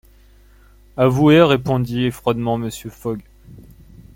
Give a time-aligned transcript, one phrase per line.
[0.97, 2.89] Avoués, répondit froidement Mr.
[2.89, 3.21] Fogg.